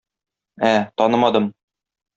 [0.71, 0.73] Ә,
[1.03, 1.51] танымадым.